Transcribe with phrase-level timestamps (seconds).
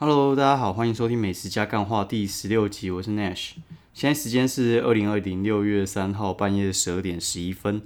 [0.00, 3.54] Hello，大家好，欢迎收听《美食加干话》第十六集，我是 Nash。
[3.92, 7.82] 现在时间是二零二零六月三号半夜十二点十一分。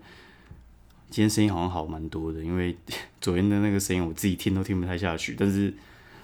[1.09, 2.77] 今天声音好像好蛮多的，因为
[3.19, 5.35] 昨天的那个声音我自己听都听不太下去。
[5.39, 5.73] 但是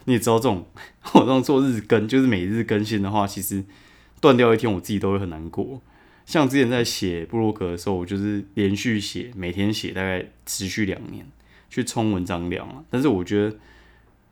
[0.05, 0.67] 你也知道，这种
[1.15, 3.65] 我这种做日更，就是每日更新的话，其实
[4.21, 5.81] 断掉一天，我自己都会很难过。
[6.27, 11.27] 像之前在写布洛格的时候，我就是连续写，每天写，大概持续两年
[11.71, 12.85] 去冲文章量啊。
[12.91, 13.57] 但是我觉得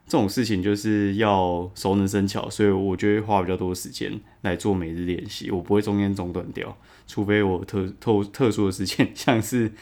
[0.06, 6.76] 这种事情就是要熟能生巧，所以我就会花比较多时间来做每日练习，我不会中间中断掉，
[7.08, 9.72] 除非我特特特殊的事情，像是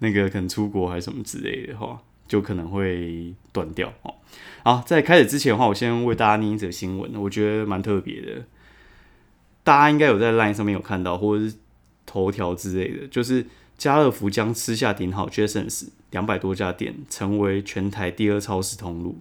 [0.00, 4.14] 那个可能出国还是什么之类的话，就可能会断掉哦。
[4.62, 8.44] 好，在开始之前的话，我先为大家念一则新闻，我觉得蛮特别的。
[9.64, 11.54] 大家应该有在 LINE 上面有看到，或者是
[12.04, 13.46] 头条之类的，就是
[13.78, 19.18] 家乐福将吃下顶好 Jasons 两百多家店，成为全台第二超市通路。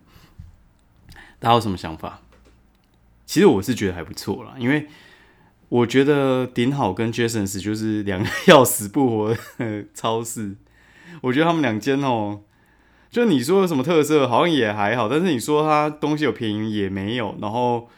[1.39, 2.21] 大家有什么想法？
[3.25, 4.88] 其实我是觉得还不错啦，因为
[5.70, 10.55] 我觉得顶好跟 Jasons 就是两个 要死不活的超市。
[11.22, 12.41] 我觉得他们两间哦，
[13.09, 17.89] 就你说有什么特色，好像也还好，但是你说它东西有便宜也没有，然后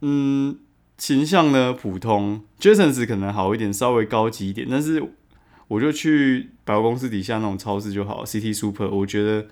[0.00, 0.58] 嗯。
[0.98, 5.02] 形象呢普通，Jasons 可能好一点，稍微高级一点，但是
[5.66, 9.48] 我就去百货公司底下那种超市就好，City Super，我觉得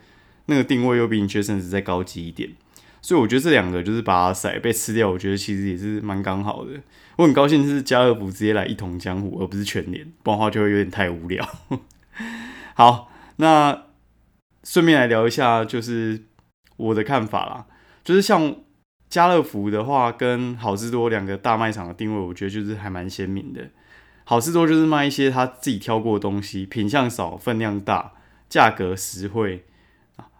[0.46, 2.50] 那个定位又比你 Jasons 再高级一点，
[3.02, 6.72] 所以我觉得这两个就是把它塞被吃掉，我觉得其实也是蛮刚好的。
[7.16, 11.46] 我很高兴是家乐福直接来一统江湖，而不是全联，不然的话就会有点太无聊。
[12.74, 13.86] 好，那
[14.64, 16.24] 顺便来聊一下，就是
[16.76, 17.66] 我的看法啦，
[18.04, 18.56] 就是像。
[19.10, 23.68] 家乐福的话，跟好事多两个大卖场的定位，我觉得就是还蛮鲜明的。
[24.22, 28.12] 好事多就是卖一些他自己挑过的东西，品相少，分量大，
[28.48, 29.64] 价格实惠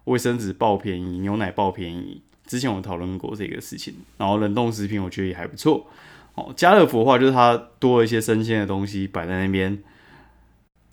[0.05, 2.22] 卫生纸爆便宜，牛奶爆便宜。
[2.50, 5.86] 之前我讨论过这个事情，然后冷冻食品我觉得也还不错。
[6.34, 9.80] 哦，家乐福的话，就是它多了一些生鲜的东西摆在那边，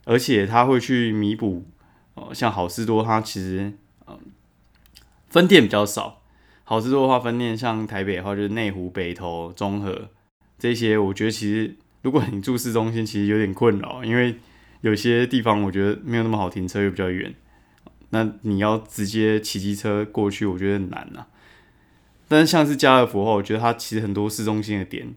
[0.06, 1.66] 而且它会去弥补。
[2.14, 3.74] 哦，像好事多，它其实
[4.06, 4.20] 嗯
[5.30, 6.22] 分店比较少。
[6.64, 10.10] 好事多的话，分店像台北的话，就是内湖、北投、中和
[10.60, 10.96] 这些。
[10.96, 14.36] 我觉得其实如果你住市中心，其实有点困扰，因为
[14.82, 17.34] 有些地方我觉得没有那么好停车，又比较远。
[18.12, 21.26] 那你要直接骑机车过去，我觉得很难呐。
[22.28, 25.14] 但是像是家乐福的话，我觉得它其实很多市中心的点，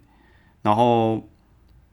[0.62, 1.28] 然后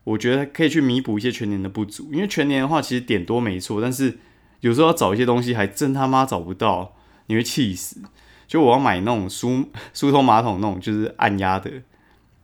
[0.03, 2.09] 我觉得可以去弥补一些全年的不足。
[2.13, 4.17] 因为全年的话，其实点多没错，但是
[4.61, 6.95] 有时候要找一些东西，还真他妈找不到，
[7.27, 8.01] 你会气死。
[8.47, 11.81] 就我要买那种梳梳头马桶那种，就是按压的，就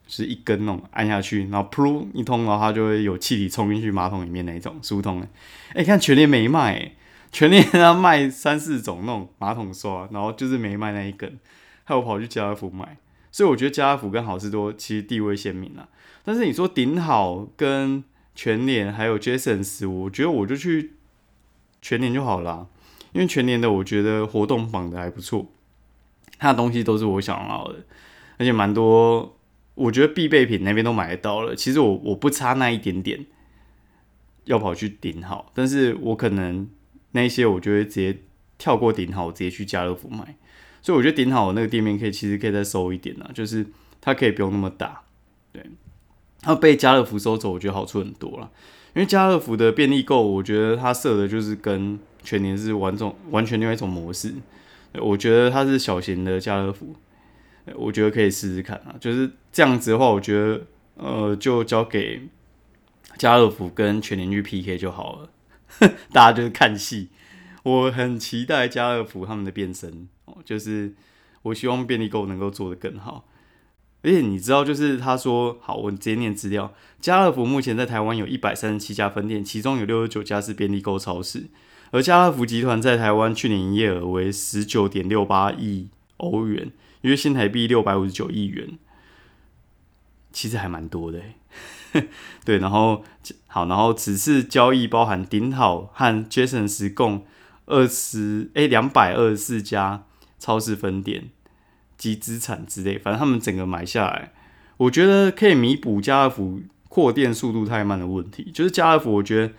[0.08, 5.28] 是一根那种按下去，然后噗一通，然后它就会有气体冲进去马桶里面那种疏通的。
[5.74, 6.92] 哎，看全年没卖，
[7.32, 11.40] 全年它卖三四种那种马桶刷，然后就是没卖那一根，
[11.84, 12.98] 害我跑去家乐福买。
[13.32, 15.90] 所以我觉得家乐福跟好事多其实地位鲜明啊。
[16.24, 18.04] 但是你说顶好跟
[18.36, 20.94] 全年还有 Jasons，我觉得我就去
[21.82, 22.68] 全年就好了，
[23.12, 25.52] 因为全年的我觉得活动绑的还不错。
[26.40, 27.86] 他的东西都是我想要的，
[28.38, 29.38] 而且蛮多，
[29.76, 31.56] 我觉得必备品那边都买得到了。
[31.56, 33.26] 其实我我不差那一点点，
[34.46, 36.70] 要跑去顶好，但是我可能
[37.12, 38.20] 那些我就会直接
[38.58, 40.36] 跳过顶好，直接去家乐福买。
[40.84, 43.66] 所以我觉得顶好那个店面可以，其实可以再收一点啊，就是
[44.00, 45.02] 它可以不用那么大。
[45.52, 45.66] 对，
[46.42, 48.52] 它被家乐福收走，我觉得好处很多了。
[48.94, 54.34] 因为家乐福的便利购，我觉得它设的就是跟全年是完种完全另外一种模式。
[54.96, 56.94] 我觉得它是小型的家乐福，
[57.76, 58.94] 我觉得可以试试看啊。
[59.00, 60.62] 就是这样子的话，我觉得
[60.96, 62.22] 呃，就交给
[63.18, 65.30] 家乐福跟全年去 PK 就好了。
[66.12, 67.10] 大家就是看戏，
[67.64, 70.38] 我很期待家乐福他们的变身哦。
[70.46, 70.94] 就是
[71.42, 73.26] 我希望便利购能够做得更好。
[74.04, 76.74] 而且你知道，就是他说好，我直接念资料。
[77.00, 81.46] 家乐福目前在台湾有一百三十七家分店，其中有六十九家是便利购超市。
[81.92, 85.88] 而家乐福集团在台湾去年营业额为十九点六八亿
[86.18, 88.78] 欧元，约新台币六百五十九亿元，
[90.34, 91.22] 其实还蛮多的。
[92.44, 93.06] 对，然后
[93.48, 97.26] 好，然后此次交易包含顶好和 Jason 共
[97.66, 100.06] 二十哎两百二十四家
[100.40, 101.30] 超市分店
[101.98, 104.34] 及资产之类，反正他们整个买下来，
[104.78, 108.52] 我觉得可以弥补家乐福扩店速度太慢的问题。
[108.54, 109.54] 就是家乐福，我觉得。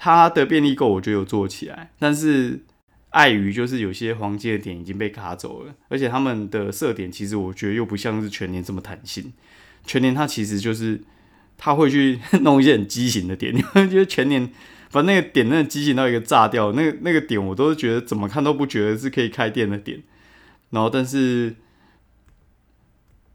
[0.00, 2.64] 它的便利购我觉得有做起来，但是
[3.10, 9.32] 碍于就是有些黄金的点已经被卡走了，而且他们的设点其实我觉得又不像是全年这么弹性。
[9.84, 11.02] 全年它其实就是
[11.56, 14.48] 他会去 弄一些很畸形的点，你会觉得全年
[14.90, 20.02] 把那个点那个畸形到一个炸掉，那个那个点我都是觉得怎么看都不觉得是可以开店的点。
[20.70, 21.56] 然后但是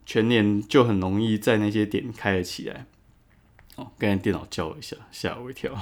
[0.06, 2.86] 全年就很容易在那些点开了起来。
[3.76, 5.76] 哦，刚才电脑叫了一下，吓我一跳。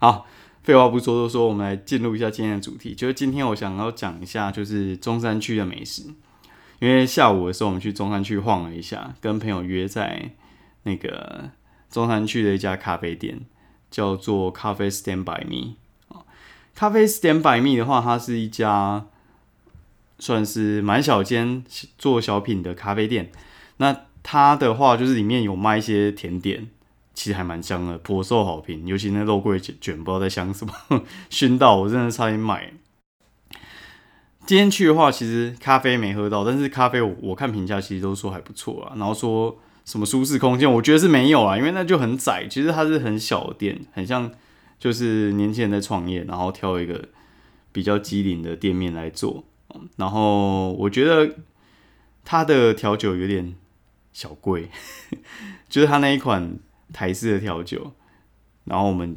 [0.00, 0.26] 好，
[0.64, 2.94] 废话不说多说，我们来进入一下今天的主题。
[2.94, 6.02] 就是今天我想要讲一下，就是中山区的美食。
[6.80, 10.32] 因为下午的时候我们去中山区晃了一下，跟朋友约在
[10.82, 11.50] 那个
[11.88, 13.40] 中山区的一家咖啡店，
[13.92, 15.76] 叫做咖啡 Stand by Me。
[16.74, 19.06] 咖啡 Stand by Me 的话，它是一家
[20.18, 21.62] 算是蛮小间
[21.96, 23.30] 做小品的咖啡店。
[23.76, 26.68] 那它的话就是里面有卖一些甜点。
[27.14, 28.86] 其实还蛮香的，颇受好评。
[28.86, 30.72] 尤其那肉桂卷卷，不知道在香什么，
[31.28, 32.72] 熏到我真的差点买。
[34.46, 38.94] 今天去的话，其实咖啡没喝到，但是咖啡我我看评价其实都说还不错啊。
[38.96, 42.46] 然后说什么舒适空间，我觉得是没有啊，因为那就很窄。
[42.48, 44.30] 其实它是很小的店，很像
[44.78, 47.08] 就是年轻人在创业，然后挑一个
[47.72, 49.44] 比较机灵的店面来做。
[49.96, 51.36] 然后我觉得
[52.24, 53.54] 它的调酒有点
[54.12, 54.68] 小贵，
[55.68, 56.58] 就是它那一款。
[56.92, 57.92] 台式的调酒，
[58.64, 59.16] 然后我们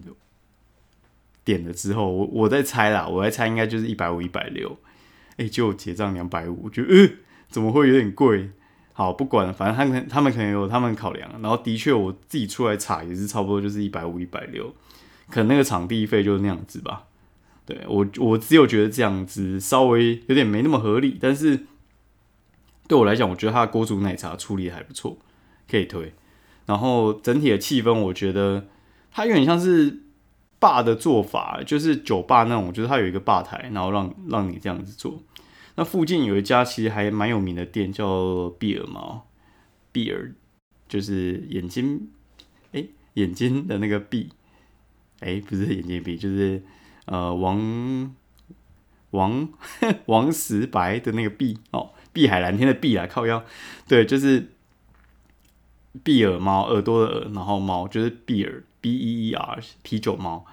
[1.43, 4.77] 点了之后，我我在猜啦，我在猜应该就是一百五、一百六，
[5.35, 7.09] 哎，就结账两百五，我觉得呃，
[7.49, 8.49] 怎么会有点贵？
[8.97, 14.73] 好，不管，反正他们他们可能有他们考量，然后的确我自己出来查也是差不多就是一百五、一百六，
[15.29, 17.03] 可能那个场地费就是那样子吧。
[17.65, 21.65] 对我我只有觉得这样子稍微有点没那么合理，但是
[22.87, 25.17] 对我来讲，我觉得他的锅煮奶茶处理还不错，
[25.69, 26.13] 可以推。
[26.65, 28.67] 然后整体的气氛，我觉得
[29.11, 30.03] 它有点像是
[30.57, 35.21] 霸的做法，就是酒吧那种，就是它有一个吧台，然后让让你这样子做。
[35.75, 39.27] 那附近有一家其实还蛮有名的店，叫比尔猫，
[39.91, 40.33] 比尔
[40.87, 42.09] 就是眼睛，
[42.71, 44.29] 哎，眼睛的那个碧，
[45.19, 46.63] 哎，不是眼睛碧，就是
[47.05, 48.15] 呃王
[49.11, 49.49] 王
[50.07, 53.43] 王石白的那个碧哦，碧海蓝天的碧啊，靠腰，
[53.87, 54.49] 对，就是。
[56.03, 60.45] 碧耳猫，耳朵的耳，然后猫就是碧耳 B E E R 啤酒猫，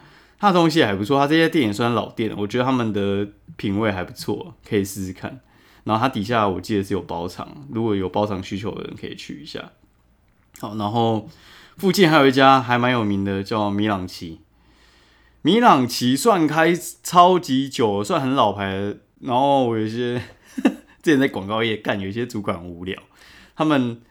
[0.43, 5.39] 它的东西还不错，它这些店也算老店，我觉得他们的品味还不错，可以试试看。
[5.85, 9.71] 然后它底下我记得是有包场，如果有包场需求的人可以去一下。
[10.59, 11.29] 好，然后
[11.77, 14.41] 附近还有一家还蛮有名的，叫米朗奇。
[15.43, 16.75] 米朗奇算开
[17.05, 18.97] 超级久，算很老牌。
[19.21, 20.21] 然后我有些
[21.05, 23.01] 之前在广告业干，有一些主管无聊，
[23.55, 24.03] 他们。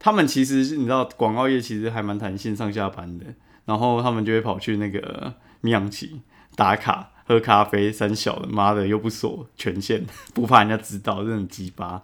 [0.00, 3.24] 他们其实你知道，广告业其实还蛮弹性上下班的，
[3.64, 5.32] 然后他们就会跑去那个
[5.64, 6.20] 米养奇
[6.54, 12.02] 打卡喝咖啡，三小的妈的又不锁权限， 不怕人家知道，这种鸡巴，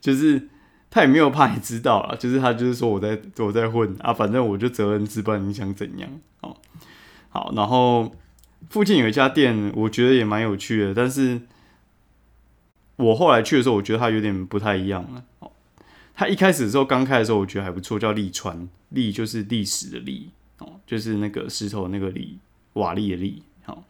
[0.00, 0.48] 就是
[0.90, 6.08] 他也没有怕你知道啊，就是他就是说我在我在混啊，反正我就责任自办，你想怎样
[6.40, 6.56] 哦？
[7.28, 8.16] 好，然后
[8.70, 11.42] 附近有一家店，我觉得也蛮有趣的，但是
[12.96, 15.52] 我后来去的时候，我觉得它有点不太一样了哦。
[16.14, 22.38] 它一开始的时候，刚开的时候，我觉得还不错，叫利川，利就是历史的利哦，就是那个石头那个利，
[22.74, 23.42] 瓦力的力。
[23.64, 23.84] 好，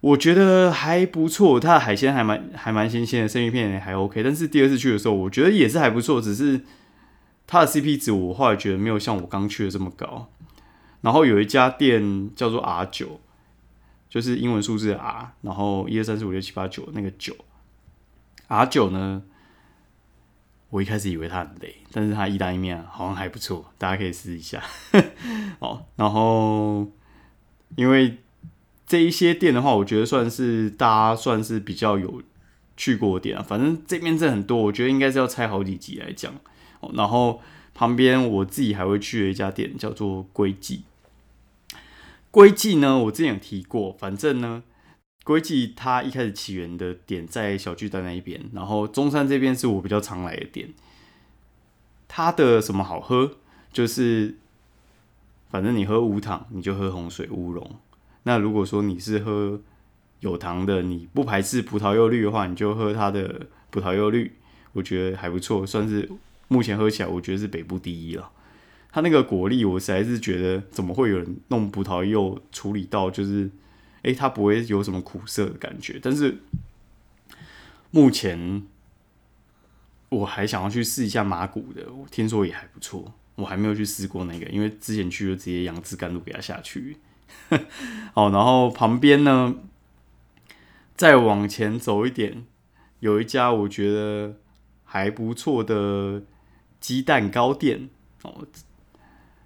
[0.00, 4.22] 我觉得还不错，它的海鲜还蛮还蛮新鲜的，生鱼片也还 OK。
[4.22, 6.62] 但是第二次去的时候，我觉得也是还不错，只是
[7.46, 10.30] 它的 CP 值，我后来觉得没有像我刚去的这么高。
[11.00, 13.20] 然后有一家店叫做 R 九，
[14.08, 17.34] 就是英文数字 R，然后一二三四五六七八九那个九
[18.48, 19.22] ，R 九呢？
[20.70, 24.62] 我一开始以为它很累，但是它意大利面好像还不错，大家可以试一下。
[25.58, 26.86] 哦，然后
[27.76, 28.18] 因为
[28.86, 32.22] 这一些店的话，我觉得算是大家算是比较有
[32.76, 33.42] 去过的店啊。
[33.42, 36.34] 反正这边真很多，我觉得应该是要拆好几集来讲。
[36.94, 37.40] 然后
[37.74, 40.82] 旁边我自己还会去的一家店叫做龟记。
[42.30, 44.62] 龟记呢，我之前有提过，反正呢。
[45.24, 50.70] 龟记它一开始起源的点在小巨蛋那一边，然后中山这边是我比较常来的店。
[52.08, 53.36] 它的什么好喝？
[53.72, 54.34] 就是
[55.52, 57.78] 反正你喝无糖，你就喝红水乌龙。
[58.24, 59.60] 那如果说你是喝
[60.18, 64.32] 有糖的，你不排斥葡萄柚绿的话，你就喝它的葡萄柚绿，
[64.72, 66.10] 我觉得还不错，算是
[66.48, 68.30] 目前喝起来我觉得是北部第一了。
[68.90, 73.48] 它那个果粒，我实在是觉得怎么会有人弄葡萄柚处理到就是。
[74.04, 76.38] 哎，它不会有什么苦涩的感觉，但是
[77.92, 78.64] 目前
[80.08, 86.98] 我还想要去试一下马古的，我听说也还不错，我还没有去试过那个，因为之前去就直接杨枝甘露给它下去。
[88.12, 89.54] 好，然后旁边呢，
[90.94, 92.44] 再往前走一点，
[93.00, 94.36] 有一家我觉得
[94.84, 96.22] 还不错的
[96.78, 97.88] 鸡蛋糕店
[98.22, 98.46] 哦，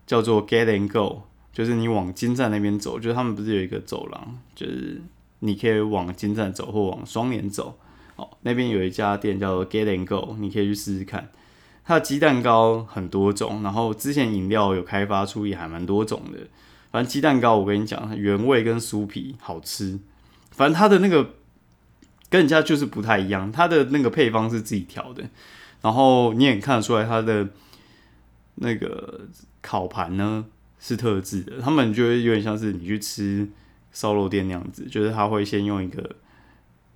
[0.07, 1.23] 叫做 Get and Go。
[1.53, 5.01] 就是你往金站那边走，就是他们不是有一个走廊，就是
[5.39, 7.79] 你可以往金站走或往双联走。
[8.17, 11.31] 哦，那边有一家店叫做 Get and Go，你可以去试试看。
[11.87, 16.41] 它的鸡蛋糕很多种，然后之前饮料有开发出也还蛮多种的。
[16.91, 20.01] 反正鸡蛋糕我跟你讲，原味跟酥皮好吃。
[20.51, 21.35] 反正它的那个
[22.29, 25.23] 跟人家就是不太一样，它的那个配方是自己调的，
[25.81, 27.49] 然后你也看得出来它的
[28.57, 29.21] 那个
[29.63, 30.47] 烤盘呢
[30.81, 31.61] 是特制的。
[31.61, 33.49] 他们就会有点像是你去吃
[33.93, 36.17] 烧肉店那样子，就是他会先用一个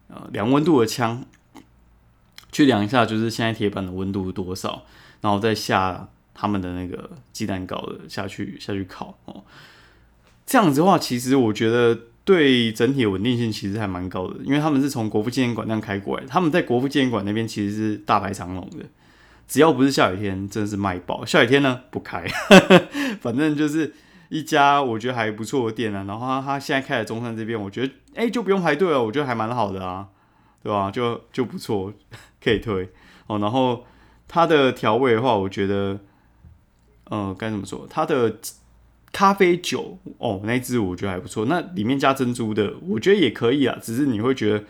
[0.08, 1.24] 呃量温度的枪。
[2.52, 4.84] 去量一下，就是现在铁板的温度多少，
[5.20, 9.42] 然后再下他们的那个鸡蛋糕的下去下去烤哦。
[10.46, 18.84] 这样子的话，其实我觉得对整体稳定性其实还蛮高的，因为他们是从国父纪念馆那样开过来，他们在国父纪念馆那边其实是大排长龙的，
[19.46, 21.24] 只要不是下雨天，真的是卖爆。
[21.24, 22.26] 下雨天呢不开，
[23.20, 23.92] 反正就是
[24.28, 26.04] 一家我觉得还不错的店啊。
[26.08, 30.08] 然后他他现在开在中山这边，我觉得哎就不用排队了，我觉得还蛮好的啊，
[30.62, 30.90] 对吧？
[30.90, 31.92] 就就不错。
[32.42, 32.88] 可以推
[33.26, 33.84] 哦，然后
[34.26, 36.00] 它的调味的话，我觉得，
[37.04, 37.86] 呃，该怎么说？
[37.90, 38.38] 它的
[39.12, 41.44] 咖啡酒哦，那支我觉得还不错。
[41.44, 43.78] 那里面加珍珠的，我觉得也可以啊。
[43.82, 44.64] 只是你会觉得，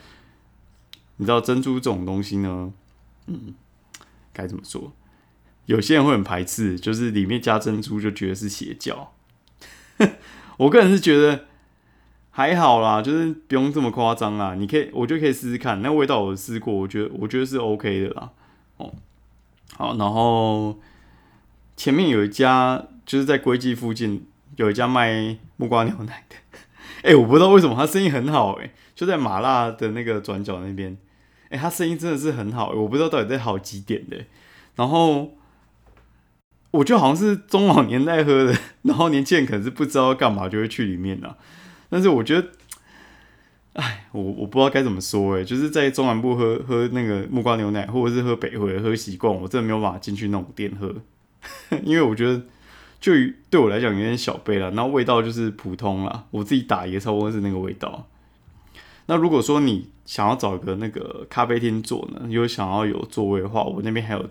[1.18, 2.72] 你知道珍珠这种东西呢，
[3.28, 3.54] 嗯，
[4.32, 4.92] 该怎么说？
[5.66, 9.12] 有些人会很排斥，就是里面加珍珠就觉得是邪教。
[10.58, 11.46] 我个人是觉得。
[12.40, 14.54] 还好啦，就是不用这么夸张啦。
[14.54, 18.30] 你可以，我觉得可以试试看，那味道我试过，我觉得我觉得是 OK 的啦。
[18.78, 18.94] 哦，
[19.76, 20.80] 好，然后
[21.76, 26.36] 前面有一家就是在龟记附近有一家卖木瓜牛奶的，
[27.04, 30.96] 哎，我不知道为什么他生意很好，哎，就在麻辣的那个转角那边，
[31.50, 34.16] 哎，他生意真的是很好，我不知道到底在好几点的。
[34.76, 35.34] 然后
[36.70, 41.36] 我觉得好像是中老年代喝的， 然后年轻人可能是不知道干嘛就会去里面啊。
[41.90, 42.48] 但是我觉得，
[43.72, 50.94] 哎，我我不知道该怎么说哎，就是在中南部喝喝那个木瓜牛奶，或者是喝北回喝习惯，我真的没有办法进去那种店喝，
[51.82, 52.40] 因为我觉得
[53.00, 53.12] 就
[53.50, 58.06] 对我来讲有点小杯了，然后味道就是普通啦，我自己打也差不多是那个味道。
[59.06, 64.30] 那如果说你想要找个那个咖啡厅坐呢，又想要有座位的话，我那边还有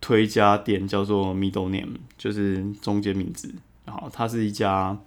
[0.00, 3.54] 推一家店叫做 Middle Name，就是中间名字，
[3.86, 4.98] 然后它是一家。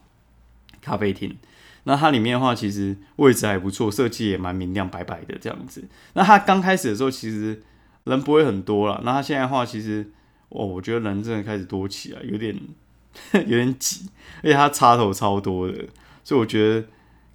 [0.81, 1.35] 咖啡厅，
[1.83, 5.83] 那它里面的话，其实位置还不错，设计也蛮明亮白白的这样子。
[6.13, 7.61] 那它刚开始的时候，其实
[8.03, 9.01] 人不会很多了。
[9.05, 10.11] 那它现在的话，其实
[10.49, 12.55] 哦，我觉得人真的开始多起来，有点
[13.33, 14.09] 有点挤，
[14.43, 15.85] 而且它插头超多的，
[16.23, 16.87] 所以我觉得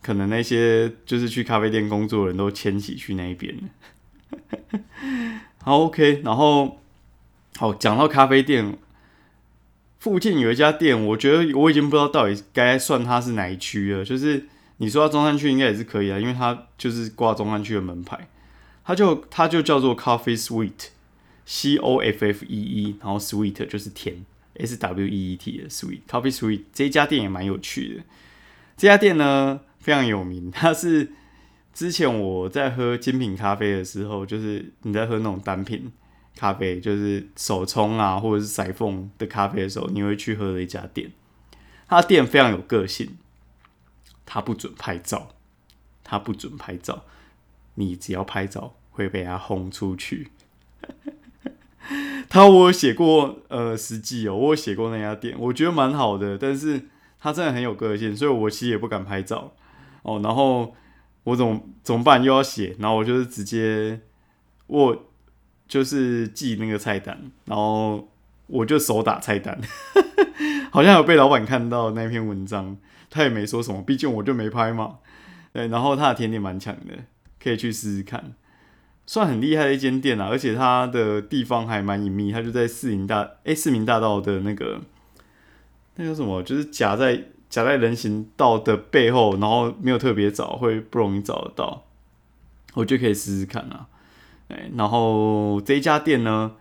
[0.02, 4.80] 可能那些就是去咖啡店工作的人都迁徙去那一边了
[5.62, 6.80] 好，OK，然后
[7.56, 8.78] 好讲到咖啡店。
[10.06, 14.04] 附近有一家店，我觉得我已经不知道到底该算它是哪一区了。
[14.04, 14.46] 就是
[14.76, 18.28] 你说中山区应该也是可以啊，因为它就是挂中山区的门牌，
[18.84, 26.02] 它就它就叫做 Coffee Sweet，C O F F E E，然后 Sweet 就是甜，S W E E T 的 Sweet
[26.08, 28.04] Coffee Sweet 这家店也蛮有趣的。
[28.76, 31.10] 这家店呢非常有名， 它是
[31.74, 35.90] 之前我在喝精品咖啡的时候，就是你在喝那种单品。
[36.36, 41.10] 咖啡就是手冲啊，或者是裁缝的咖啡的时候，你会去喝的一家店。
[41.88, 43.16] 他店非常有个性，
[44.26, 45.30] 他不准拍照，
[46.04, 47.04] 他不准拍照，
[47.76, 50.30] 你只要拍照会被他轰出去。
[52.28, 56.88] 他我写过呃实际哦，我写过那家店，我觉得蛮好的，但是
[57.18, 59.54] 他真的很有个性，所以我其实也不敢拍照
[60.02, 60.20] 哦。
[60.22, 60.74] 然后
[61.24, 62.22] 我怎么怎么办？
[62.22, 64.02] 又要写，然后我就是直接
[64.66, 65.06] 我。
[65.68, 68.08] 就是记那个菜单，然后
[68.46, 69.60] 我就手打菜单，
[70.70, 72.76] 好像有被老板看到那篇文章，
[73.10, 74.98] 他也没说什么，毕竟我就没拍嘛。
[75.52, 76.94] 对，然后他的甜点蛮强的，
[77.42, 78.34] 可以去试试看，
[79.06, 84.80] 算很厉害的一间店啊，而且它的地方还蛮隐秘，它就在四民大哎四民大道的那个
[85.94, 91.84] 那个什么，就是夹在夹在人行道的背后，然后没有特别找，会不容易找得到，
[92.74, 93.86] 我就可以试试看啊。
[94.48, 96.52] 哎，然后这一家店呢，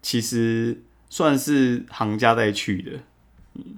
[0.00, 3.00] 其实算是行家在去的，
[3.54, 3.76] 嗯，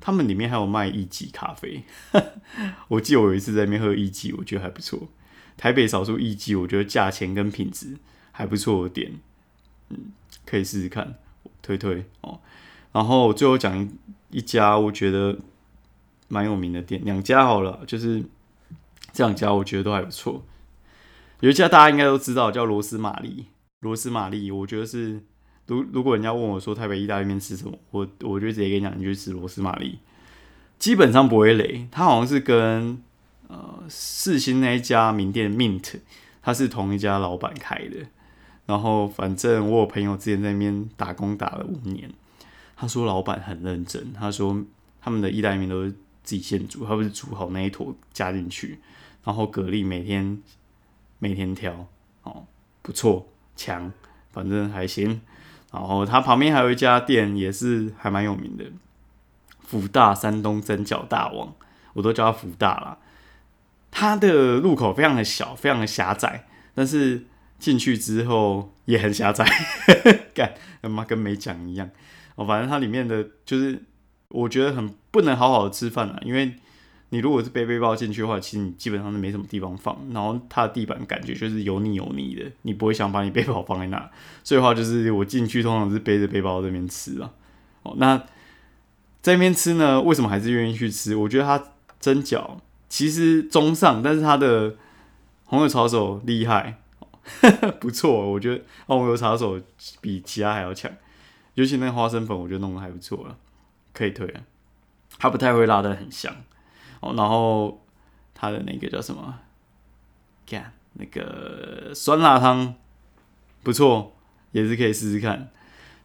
[0.00, 1.84] 他们里面还有卖一级咖啡，
[2.88, 5.08] 我记得我有一次在那边喝一级，我觉得还不错。
[5.56, 7.96] 台北少数一级，我觉得价钱跟品质
[8.32, 9.12] 还不错的店，
[9.90, 10.12] 嗯，
[10.44, 11.14] 可以试试看，
[11.60, 12.40] 推推哦。
[12.92, 13.88] 然后最后讲
[14.30, 15.38] 一家我觉得
[16.28, 18.22] 蛮有名的店，两家好了，就是
[19.12, 20.42] 这两家我觉得都还不错。
[21.40, 23.46] 有一家大家应该都知道，叫罗斯玛丽。
[23.80, 25.20] 罗斯玛丽，我觉得是，
[25.66, 29.98] 如如果人家问我说台北意大利面吃什么，我我就直接跟你讲，你就吃罗斯玛丽，
[30.78, 31.86] 基本上不会雷。
[31.90, 33.02] 它好像是跟
[33.48, 35.96] 呃四星那一家名店 Mint，
[36.40, 38.06] 它是同一家老板开的。
[38.64, 42.10] 然后反正我有朋友之前在那边打工打了五年，
[42.74, 44.64] 他说老板很认真，他说
[45.00, 45.92] 他们的意大利面都是
[46.24, 48.80] 自己现煮，他不是煮好那一坨加进去，
[49.22, 50.42] 然后蛤蜊每天
[51.18, 51.86] 每天挑，
[52.22, 52.46] 哦，
[52.82, 53.92] 不错，强，
[54.32, 55.20] 反正还行。
[55.72, 58.64] 然后他旁边还有一家店也是还蛮有名的，
[59.60, 61.54] 福大山东蒸饺大王，
[61.94, 62.98] 我都叫他福大啦。
[63.90, 67.26] 它的入口非常的小，非常的狭窄，但是。
[67.58, 69.42] 进去之后也很狭窄，
[70.34, 71.88] 干他妈跟没讲一样。
[72.34, 73.82] 哦，反正它里面的就是，
[74.28, 76.54] 我觉得很不能好好的吃饭啊，因为
[77.10, 84.10] 你如果是背背包进去的话，其实你基本上是没什么地方放，然后它的地板感觉就是油腻油腻的，你不会想把你背包放在那。
[84.42, 87.30] 所以话就是我进去通常是背着背包这边吃啊。
[87.82, 88.16] 哦，那
[89.22, 91.14] 在那边吃呢，为什么还是愿意去吃？
[91.14, 91.62] 我觉得它
[92.00, 92.58] 蒸饺
[92.88, 94.76] 其实中上，但是它的
[95.44, 96.78] 红油抄手厉害。
[97.80, 99.60] 不错，我觉得红油茶手
[100.00, 100.88] 比其他还要强，
[101.54, 103.36] 尤其那花生粉，我觉得弄得还不错了，
[103.92, 104.42] 可以推啊。
[105.18, 106.32] 它不太会辣，但很香
[107.00, 107.14] 哦。
[107.16, 107.84] 然后
[108.34, 109.38] 它的那个叫什么？
[110.46, 112.74] 看那个酸辣汤
[113.62, 114.14] 不错，
[114.52, 115.50] 也是可以试试看。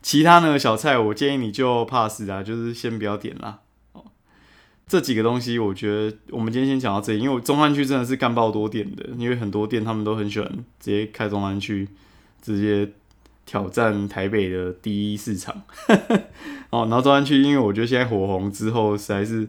[0.01, 3.59] 其他那个小菜，我建议你就 pass 啊，就是先不要点啦。
[3.93, 4.03] 哦
[4.87, 11.87] 这几个东西，我觉得我们今天先讲到这里，因为我中山区真的是干爆多店的，因为很多店他们都很喜欢直接开中山区，
[12.41, 12.91] 直接
[13.45, 15.61] 挑战台北的第一市场。
[16.71, 19.47] 哦，然后中山区，因为我觉得现在火红之后，实在是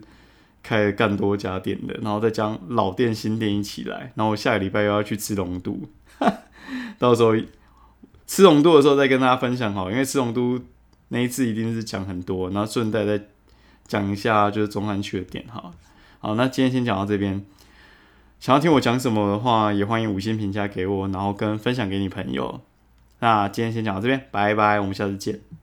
[0.62, 5.80] 开了干多家店的，然后再将老店新店一起来，然后我下个礼拜又要去吃龙都，
[6.98, 7.34] 到时候
[8.26, 10.60] 吃龙都的时候再跟大家分享好，因为吃龙都
[11.08, 13.22] 那一次一定是讲很多，然后顺带再。
[13.88, 15.70] 讲一下就是中山区的店哈，
[16.20, 17.44] 好，那今天先讲到这边。
[18.38, 22.60] 想要听我讲什么的话，也欢迎五星评价给我，然后跟分享给你朋友。
[23.18, 25.61] 那今天先讲到这边，拜拜，我们下次见。